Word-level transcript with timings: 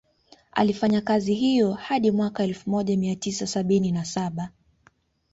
Alifanya 0.51 1.01
kazi 1.01 1.33
hiyo 1.33 1.73
hadi 1.73 2.11
mwaka 2.11 2.43
elfu 2.43 2.69
moja 2.69 2.97
mia 2.97 3.15
tisa 3.15 3.47
sabini 3.47 3.91
na 3.91 4.05
saba 4.05 4.49